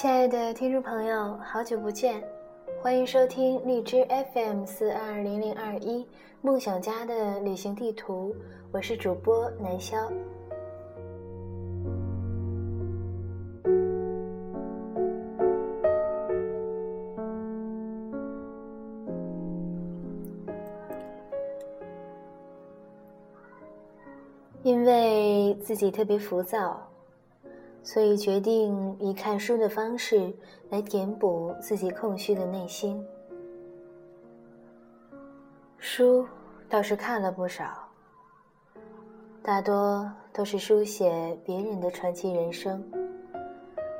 [0.00, 2.24] 亲爱的听众朋友，好久不见，
[2.80, 6.08] 欢迎收听荔枝 FM 四二零零二一
[6.40, 8.34] 梦想家的旅行地图，
[8.72, 10.10] 我是主播南潇。
[24.62, 26.89] 因为自己特别浮躁。
[27.82, 30.32] 所以决定以看书的方式
[30.68, 33.04] 来填补自己空虚的内心。
[35.78, 36.26] 书
[36.68, 37.88] 倒是看了不少，
[39.42, 42.84] 大多都是书写别人的传奇人生，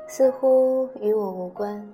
[0.07, 1.85] 似乎与我无关，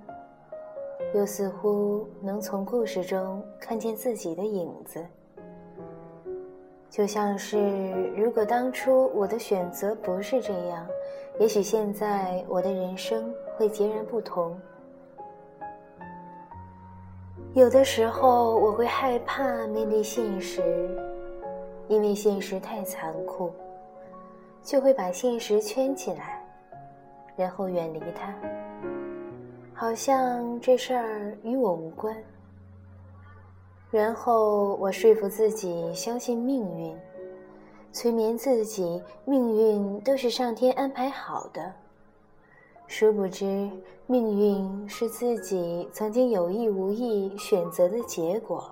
[1.15, 5.03] 又似乎能从故事中看见自己的影子。
[6.89, 7.57] 就像是，
[8.15, 10.87] 如果当初我的选择不是这样，
[11.39, 14.59] 也许现在我的人生会截然不同。
[17.53, 20.89] 有的时候我会害怕面对现实，
[21.87, 23.51] 因为现实太残酷，
[24.63, 26.43] 就会把现实圈起来，
[27.35, 28.33] 然后远离它，
[29.73, 32.15] 好像这事儿与我无关。
[33.89, 36.97] 然后我说服自己相信命运，
[37.93, 41.73] 催眠自己，命运都是上天安排好的。
[42.85, 43.69] 殊不知，
[44.05, 48.69] 命运是自己曾经有意无意选择的结果。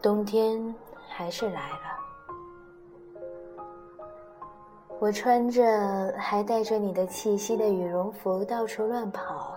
[0.00, 0.74] 冬天
[1.06, 1.97] 还是来了。
[5.00, 9.56] 我穿着还带着你的气息的羽绒服到处乱跑，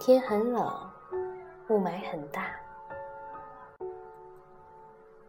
[0.00, 0.68] 天很冷，
[1.68, 2.50] 雾霾很大，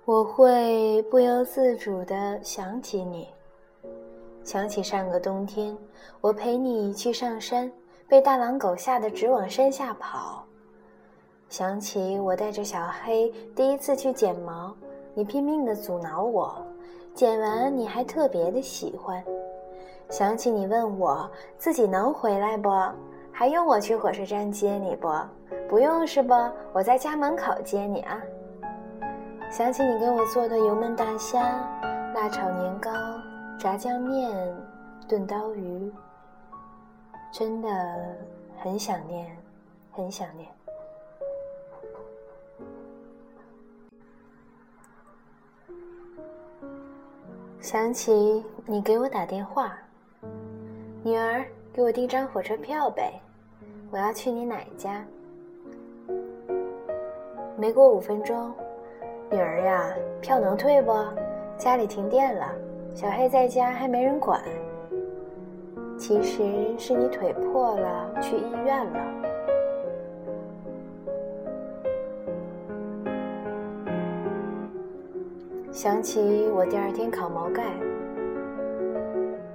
[0.03, 3.29] 我会不由自主的想起你，
[4.43, 5.77] 想起上个冬天，
[6.19, 7.71] 我陪你去上山，
[8.07, 10.43] 被大狼狗吓得直往山下跑，
[11.49, 14.75] 想起我带着小黑第一次去剪毛，
[15.13, 16.62] 你拼命的阻挠我。
[17.13, 19.23] 剪完你还特别的喜欢，
[20.09, 22.69] 想起你问我自己能回来不？
[23.31, 25.07] 还用我去火车站接你不？
[25.69, 26.33] 不用是不？
[26.73, 28.19] 我在家门口接你啊。
[29.51, 31.39] 想起你给我做的油焖大虾、
[32.15, 32.89] 辣炒年糕、
[33.59, 34.31] 炸酱面、
[35.07, 35.91] 炖刀鱼，
[37.31, 37.69] 真的
[38.57, 39.37] 很想念，
[39.91, 40.49] 很想念。
[47.63, 49.73] 想起你给我打电话，
[51.01, 53.13] 女儿，给我订张火车票呗，
[53.89, 55.01] 我要去你奶家。
[57.55, 58.53] 没过五分钟，
[59.31, 60.91] 女儿呀，票能退不？
[61.57, 62.53] 家里停电了，
[62.93, 64.43] 小黑在家还没人管。
[65.97, 66.43] 其实
[66.77, 69.32] 是你腿破了，去医院了。
[75.83, 77.65] 想起我第二天烤毛盖，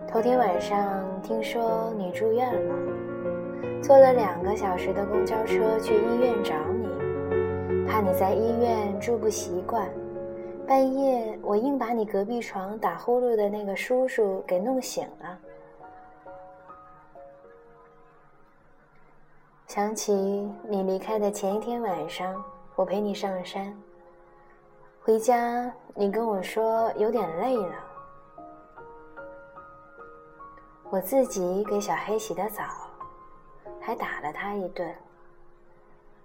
[0.06, 9.88] 头天晚上听说你住院了，坐了两个小时的公交车去医院找你，怕你在医院住不习惯，
[10.66, 15.38] 半夜我硬把你隔壁床打呼噜的那个叔叔给弄醒了。
[19.66, 20.12] 想起
[20.68, 22.44] 你离开的前一天晚上，
[22.76, 23.74] 我陪你上山。
[25.08, 27.74] 回家，你跟我说有点累了，
[30.90, 32.62] 我自己给小黑洗的澡，
[33.80, 34.86] 还打了他一顿。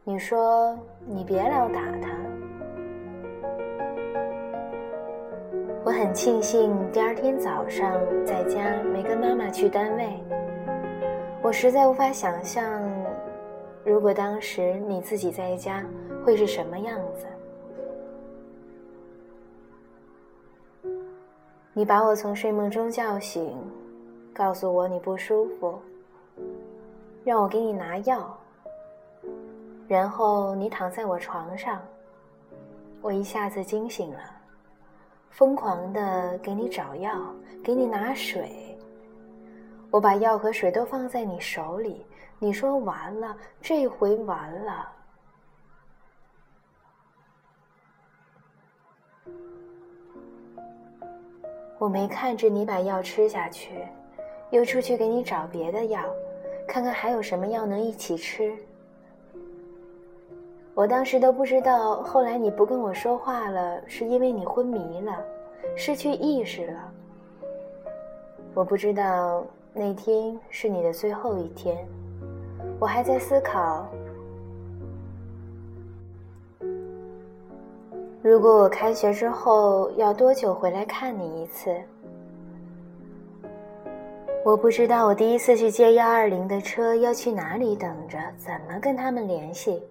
[0.03, 2.09] 你说你别老打他。
[5.85, 7.89] 我很庆幸第二天早上
[8.25, 10.21] 在家没跟妈妈去单位。
[11.41, 12.83] 我实在无法想象，
[13.85, 15.85] 如果当时你自己在家
[16.25, 17.25] 会是什么样子。
[21.75, 23.57] 你把我从睡梦中叫醒，
[24.31, 25.81] 告诉我你不舒服，
[27.23, 28.37] 让我给你拿药。
[29.87, 31.81] 然后你躺在我床上，
[33.01, 34.19] 我一下子惊醒了，
[35.31, 37.19] 疯狂的给你找药，
[37.63, 38.77] 给你拿水。
[39.89, 42.05] 我把药和水都放在你手里，
[42.37, 44.89] 你说完了，这回完了。
[51.83, 53.71] 我没看着你把药吃下去，
[54.51, 55.99] 又出去给你找别的药，
[56.65, 58.55] 看看还有什么药能一起吃。
[60.73, 65.19] 我当时都不知道，后来你不跟我说话了，是因为你昏迷了。
[65.75, 66.93] 失去意识了。
[68.53, 69.43] 我不知道
[69.73, 71.85] 那天是你的最后一天，
[72.79, 73.85] 我还在思考，
[78.23, 81.75] 如果我开学之后要多久回来看你一次。
[84.45, 89.83] 我不知道我第一次去接幺二零的车要去哪里等着，怎么跟他们联系。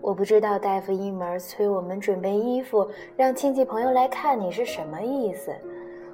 [0.00, 5.54] 我不知道大夫一门催我们准备衣服，让亲戚朋友来看你是什么意思。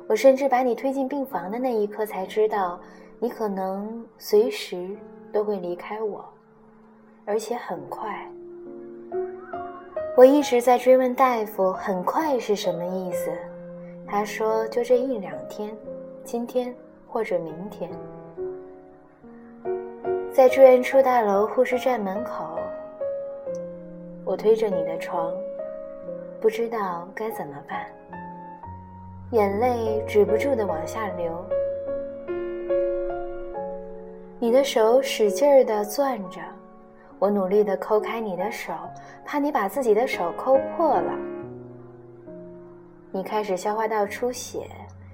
[0.08, 2.80] 我甚至把你推进病房的那一刻才知道，
[3.20, 4.96] 你可能随时
[5.32, 6.24] 都会离开我，
[7.24, 8.28] 而且很快。
[10.16, 13.30] 我一直在追问大夫“很快”是什么意思，
[14.06, 15.76] 他说就这一两天，
[16.24, 16.74] 今天。
[17.08, 17.90] 或者明天，
[20.34, 22.58] 在住院处大楼护士站门口，
[24.22, 25.32] 我推着你的床，
[26.38, 27.86] 不知道该怎么办，
[29.30, 31.42] 眼泪止不住的往下流。
[34.38, 36.40] 你的手使劲儿的攥着，
[37.18, 38.72] 我努力的抠开你的手，
[39.24, 41.12] 怕你把自己的手抠破了。
[43.10, 44.68] 你开始消化道出血，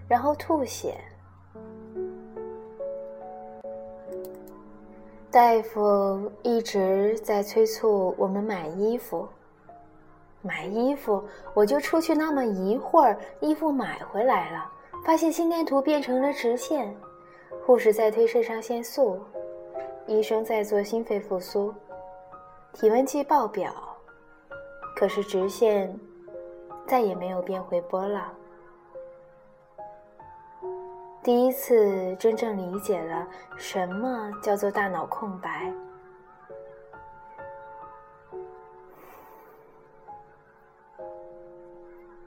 [0.09, 0.97] 然后吐血。
[5.31, 9.27] 大夫一直在催促我们买衣服，
[10.43, 11.23] 买衣服，
[11.55, 14.71] 我就出去那么一会儿，衣服买回来了，
[15.07, 16.95] 发现心电图变成了直线，
[17.65, 19.19] 护士在推肾上腺素，
[20.07, 21.73] 医生在做心肺复苏，
[22.73, 23.73] 体温计报表，
[24.97, 25.95] 可是直线
[26.87, 28.35] 再也没有变回波浪。
[31.23, 35.73] 第一次真正理解了什么叫做大脑空白。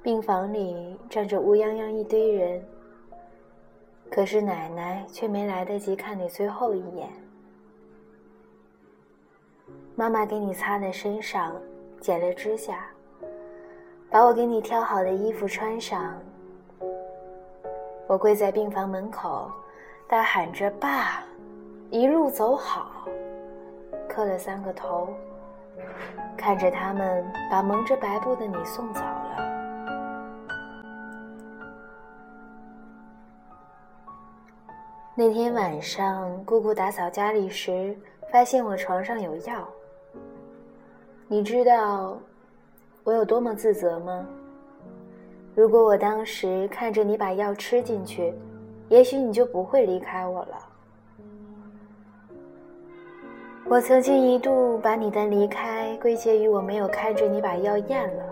[0.02, 2.64] 病房里站着乌泱泱一堆人，
[4.12, 7.25] 可是奶奶却没来得及看你最后一眼。
[9.98, 11.56] 妈妈给你擦的身上，
[12.02, 12.86] 剪了指甲，
[14.10, 16.14] 把我给你挑好的衣服穿上。
[18.06, 19.50] 我跪在病房门口，
[20.06, 21.24] 大喊着“爸，
[21.92, 23.08] 一路走好”，
[24.06, 25.08] 磕了三个头，
[26.36, 29.32] 看着他们把蒙着白布的你送走了。
[35.16, 37.98] 那天晚上，姑姑打扫家里时，
[38.30, 39.66] 发现我床上有药。
[41.36, 42.18] 你知道
[43.04, 44.26] 我有多么自责吗？
[45.54, 48.34] 如果我当时看着你把药吃进去，
[48.88, 50.58] 也许你就不会离开我了。
[53.68, 58.24] 我曾经一度把你的离开归结于我没有看着你把药咽了。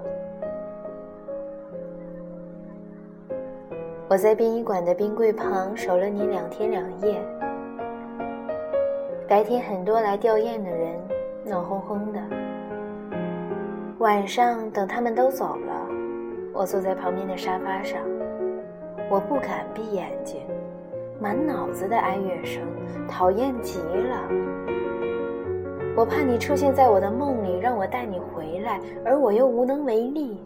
[4.07, 7.21] 我在殡仪馆的冰柜旁守了你两天两夜，
[9.27, 10.97] 白天很多来吊唁的人，
[11.43, 12.21] 闹哄哄的，
[14.03, 15.87] 晚上等他们都走了。
[16.51, 18.01] 我坐在旁边的沙发上，
[19.09, 20.41] 我不敢闭眼睛，
[21.21, 22.61] 满脑子的哀乐声，
[23.07, 24.27] 讨厌极了。
[25.95, 30.37] 我怕你出现在我的梦里，让我带你回来，而我又无能为力。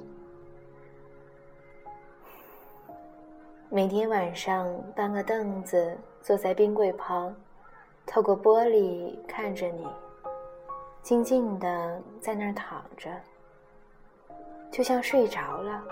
[3.70, 7.36] 每天晚上搬个凳子坐在冰柜旁，
[8.06, 9.88] 透过玻璃看着你，
[11.02, 13.10] 静静的在那儿躺着。
[14.72, 15.84] 就像睡着了，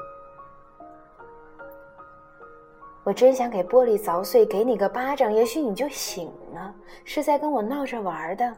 [3.03, 8.53] 我真想给玻璃凿碎，给你个巴掌，也许你就醒了，是在跟我闹着玩的。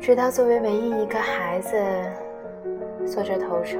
[0.00, 1.76] 直到作为唯一一个孩子，
[3.06, 3.78] 坐着头车，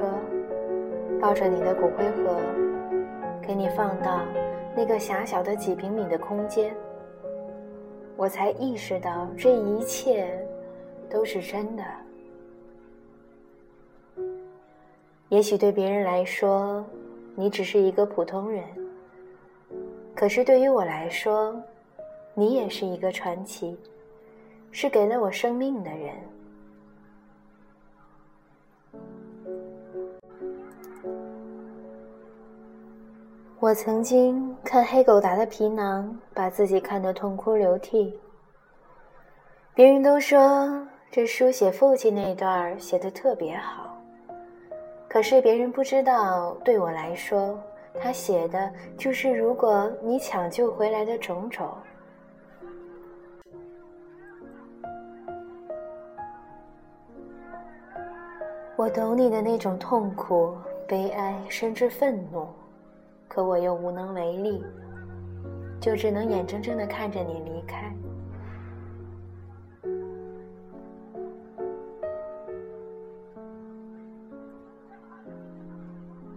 [1.19, 2.39] 抱着你的骨灰盒，
[3.41, 4.21] 给你放到
[4.75, 6.73] 那个狭小的几平米的空间，
[8.15, 10.39] 我才意识到这一切
[11.09, 11.83] 都是真的。
[15.31, 16.83] 也许对别人来说，
[17.35, 18.65] 你只是一个普通人。
[20.13, 21.55] 可是对于我来说，
[22.33, 23.79] 你也是一个传奇，
[24.71, 26.13] 是给了我生命的人。
[33.57, 38.19] 我曾经看黑狗达的皮囊，把自己看得痛哭流涕。
[39.73, 43.90] 别人都说这书写父亲那段写的特别好。
[45.11, 47.59] 可是别人不知道，对我来说，
[47.99, 51.67] 他写的就是如果你抢救回来的种种。
[58.77, 60.55] 我懂你的那种痛苦，
[60.87, 62.47] 悲哀，甚至愤怒，
[63.27, 64.63] 可我又无能为力，
[65.81, 67.93] 就只能眼睁睁地看着你离开。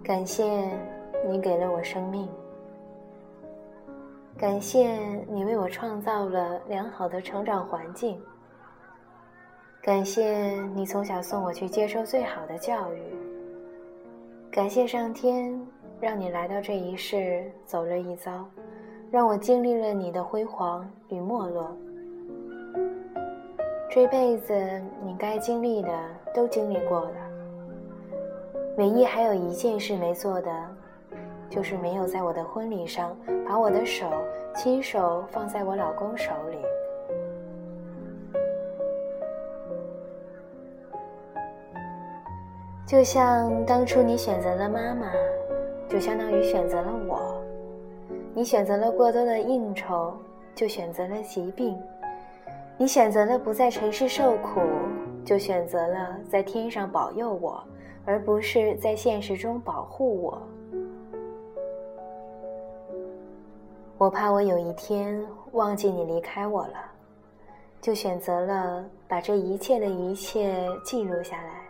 [0.05, 0.45] 感谢
[1.27, 2.29] 你给了我生命，
[4.37, 8.21] 感谢你为我创造了良好的成长环境，
[9.81, 13.01] 感谢你从小送我去接受最好的教育，
[14.51, 15.59] 感谢上天
[15.99, 18.47] 让你来到这一世走了一遭，
[19.11, 21.75] 让我经历了你的辉煌与没落。
[23.89, 24.55] 这辈子
[25.03, 25.91] 你该经历的
[26.35, 27.24] 都经历过了。
[28.77, 30.51] 唯一还有一件事没做的，
[31.49, 33.17] 就是没有在我的婚礼上
[33.47, 34.07] 把我的手
[34.57, 36.59] 亲手放在我老公手里。
[42.85, 45.13] 就像当初你选择了妈妈，
[45.89, 47.17] 就相当于选择了我；
[48.35, 50.13] 你选择了过多的应酬，
[50.55, 51.77] 就选择了疾病；
[52.77, 54.61] 你选择了不在尘世受苦，
[55.25, 57.63] 就选择了在天上保佑我。
[58.07, 60.43] 而不是在现实中保护我。
[63.97, 66.75] 我怕我有一天忘记你离开我了，
[67.81, 71.63] 就选择了把这一切的一切记录下来。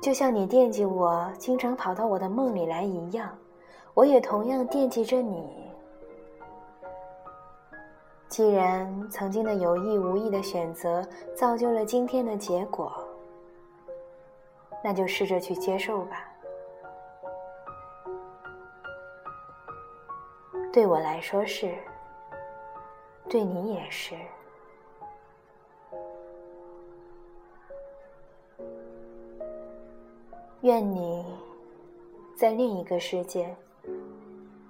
[0.00, 3.36] 就像你惦记我，经常跑到我的梦里来一样，
[3.92, 5.66] 我也同样惦记着你。
[8.28, 12.92] 既然曾经的有意无意的选择造就了今天的结果。
[14.88, 16.32] 那就试着去接受吧。
[20.72, 21.74] 对我来说是，
[23.28, 24.14] 对你也是。
[30.60, 31.36] 愿你
[32.36, 33.52] 在另一个世界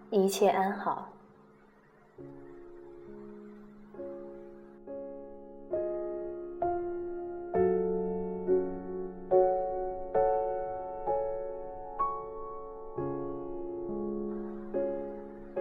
[0.08, 1.06] 一切安好。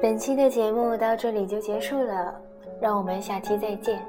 [0.02, 2.36] 本期的节目到这里就结束了，
[2.82, 4.00] 让我们下期再见。